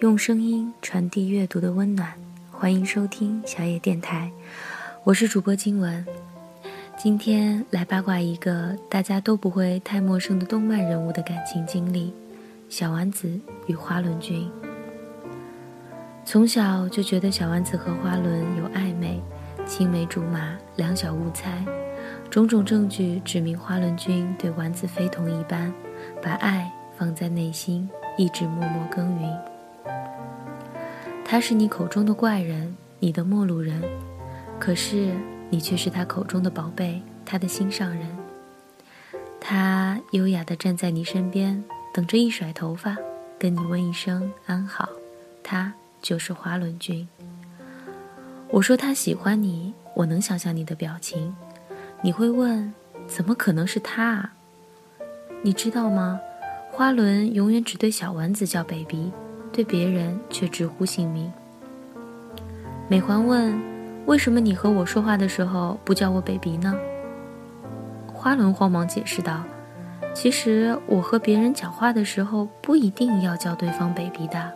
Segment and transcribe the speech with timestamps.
[0.00, 2.12] 用声音传递阅读的温暖，
[2.52, 4.30] 欢迎收听小野电台，
[5.02, 6.06] 我是主播金文。
[6.96, 12.14] 今天来八卦一个大家都不会太陌生的动漫人物的感情经历——
[12.70, 13.28] 小丸子
[13.66, 14.48] 与花轮君。
[16.24, 19.20] 从小就觉得小丸子和花轮有暧昧，
[19.66, 21.64] 青梅竹马，两小无猜，
[22.30, 25.74] 种种证据指明花轮君对丸子非同一般，
[26.22, 29.47] 把爱放在内心，一直默默耕耘。
[31.30, 33.82] 他是你口中的怪人，你的陌路人，
[34.58, 35.14] 可是
[35.50, 38.08] 你却是他口中的宝贝，他的心上人。
[39.38, 42.96] 他优雅地站在你身边，等着一甩头发，
[43.38, 44.88] 跟你问一声安好。
[45.42, 45.70] 他
[46.00, 47.06] 就是花轮君。
[48.48, 51.36] 我说他喜欢你，我能想象你的表情。
[52.00, 52.72] 你会问，
[53.06, 54.02] 怎么可能是他？
[54.02, 54.32] 啊？
[55.42, 56.18] 你知道吗？
[56.72, 59.12] 花轮永远只对小丸子叫 baby。
[59.52, 61.32] 对别人却直呼姓名。
[62.88, 63.60] 美环问
[64.06, 66.74] ：“为什么你和我说话的时候不叫我 baby 呢？”
[68.06, 69.42] 花轮慌忙解释道
[70.14, 74.52] ：“其实我和别人讲话的时候不一定要叫对方 baby 的。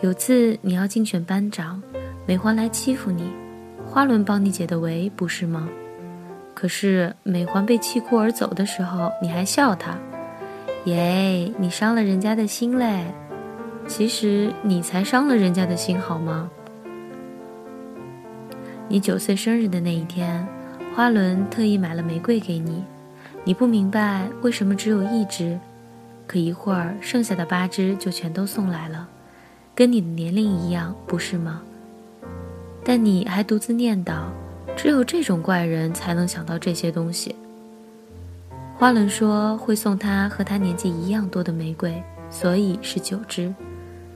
[0.00, 1.82] 有次你要竞选班长，
[2.26, 3.30] 美环来欺负你，
[3.86, 5.68] 花轮帮你解的围，不是吗？
[6.54, 9.96] 可是美环被气哭而走的时候，你还笑他。”
[10.84, 13.04] 耶，你伤了人家的心嘞！
[13.86, 16.50] 其实你才伤了人家的心，好吗？
[18.86, 20.46] 你九岁生日的那一天，
[20.94, 22.84] 花轮特意买了玫瑰给你。
[23.44, 25.58] 你不明白为什么只有一只，
[26.26, 29.08] 可一会儿剩下的八只就全都送来了，
[29.74, 31.62] 跟你的年龄一样，不是吗？
[32.84, 34.24] 但你还独自念叨：
[34.76, 37.34] 只有这种怪人才能想到这些东西。
[38.76, 43.54] 花轮说会送他和他年纪一样多的玫瑰，所以是九只。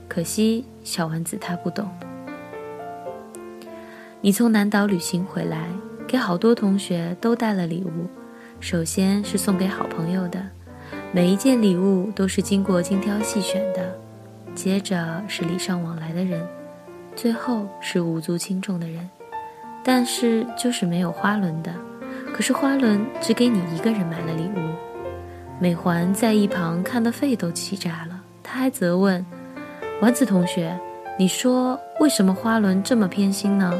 [0.07, 1.89] 可惜小丸子他不懂。
[4.19, 5.67] 你从南岛旅行回来，
[6.05, 8.07] 给好多同学都带了礼物。
[8.59, 10.45] 首先是送给好朋友的，
[11.13, 13.97] 每一件礼物都是经过精挑细选的。
[14.53, 16.45] 接着是礼尚往来的人，
[17.15, 19.09] 最后是无足轻重的人。
[19.85, 21.73] 但是就是没有花轮的。
[22.33, 24.33] 可是花轮只给你一个人买了，
[25.59, 28.21] 美环在一旁看得肺都气炸了。
[28.41, 29.23] 他还责问
[30.01, 30.77] 丸子同学
[31.19, 33.73] ：“你说为什么花轮这么偏心呢？”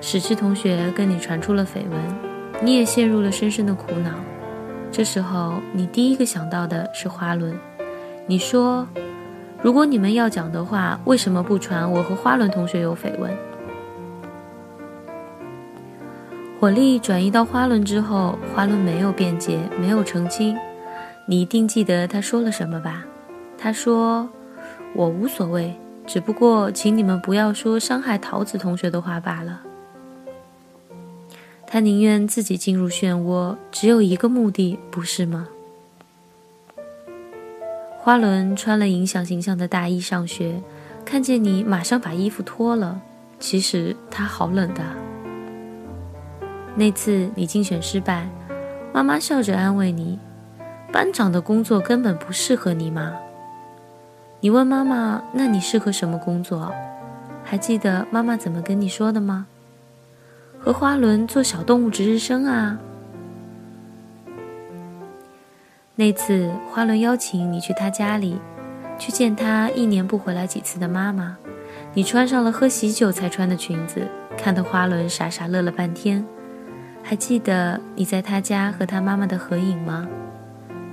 [0.00, 2.00] 史诗同学跟你传出了绯闻，
[2.60, 4.10] 你也陷入了深深的苦恼。
[4.90, 7.56] 这时候你第一个想到的是花轮，
[8.26, 8.86] 你说
[9.62, 13.30] ：“如果你们要讲的话，为什么不传我和花轮同学有绯闻？”
[16.60, 20.56] 火力转移到花轮之后，花轮没有辩解，没有澄清。
[21.24, 23.04] 你一定记得他说了什么吧？
[23.56, 24.28] 他说
[24.92, 25.72] ：“我无所谓，
[26.04, 29.60] 只不过请你们不要说伤害桃子同学的话罢了。”
[31.64, 35.46] 他宁愿自己进入漩涡，只有一个目的，不是吗？
[37.98, 40.60] 花轮穿了影响形象的大衣上学，
[41.04, 43.00] 看见你马上把衣服脱了。
[43.38, 44.82] 其实他好冷的。
[46.78, 48.28] 那次你竞选失败，
[48.92, 50.16] 妈妈笑着安慰你
[50.92, 53.16] ：“班长的工作根本不适合你嘛。”
[54.38, 56.72] 你问妈妈：“那你适合什么工作？”
[57.42, 59.48] 还记得妈妈怎么跟你说的吗？
[60.60, 62.78] 和花轮做小动物值日生啊。
[65.96, 68.38] 那次花轮邀请你去他家里，
[68.96, 71.36] 去见他一年不回来几次的妈妈，
[71.92, 74.06] 你穿上了喝喜酒才穿的裙子，
[74.36, 76.24] 看得花轮傻傻乐了半天。
[77.08, 80.06] 还记得你在他家和他妈妈的合影吗？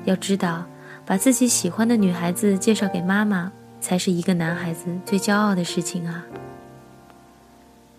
[0.05, 0.63] 要知道，
[1.05, 6.23] 把自己喜欢的女孩子介绍给妈妈，才是一个男孩子最骄傲的事情啊。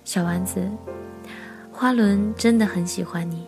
[0.07, 0.67] 小丸子，
[1.71, 3.45] 花轮真的很喜欢你。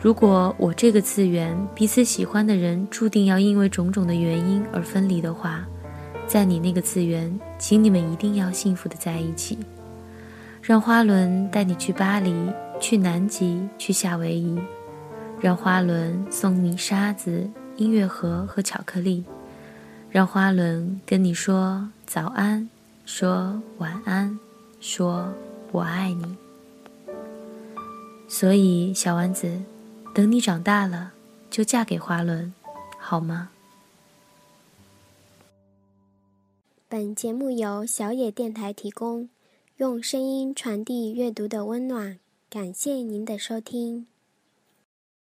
[0.00, 5.66] 如果我这个次元彼此喜欢的人注定要因为种种的原因而分离的话，
[6.28, 9.58] 在你那个次元，请你们一定要幸福的在一起。
[10.62, 12.32] 让花轮带你去巴黎。
[12.80, 14.58] 去南极，去夏威夷，
[15.40, 19.22] 让花轮送你沙子、音乐盒和巧克力，
[20.10, 22.68] 让花轮跟你说早安，
[23.04, 24.38] 说晚安，
[24.80, 25.32] 说
[25.70, 26.36] 我爱你。
[28.26, 29.60] 所以，小丸子，
[30.14, 31.12] 等你长大了，
[31.50, 32.52] 就嫁给花轮，
[32.98, 33.50] 好吗？
[36.88, 39.28] 本节目由小野电台提供，
[39.76, 42.18] 用声音传递阅读的温暖。
[42.50, 44.08] 感谢您的收听。